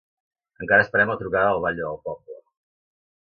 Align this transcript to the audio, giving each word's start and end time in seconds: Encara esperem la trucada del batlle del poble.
Encara 0.65 0.85
esperem 0.85 1.11
la 1.13 1.17
trucada 1.19 1.51
del 1.53 1.61
batlle 1.67 1.85
del 1.89 2.01
poble. 2.09 2.39